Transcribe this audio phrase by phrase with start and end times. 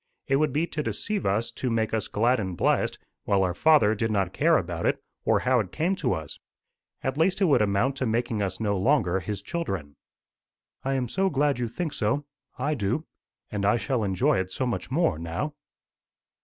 [0.25, 3.93] It would be to deceive us to make us glad and blessed, while our Father
[3.93, 6.39] did not care about it, or how it came to us.
[7.03, 9.95] At least it would amount to making us no longer his children."
[10.83, 12.25] "I am so glad you think so.
[12.57, 13.05] I do.
[13.51, 15.53] And I shall enjoy it so much more now."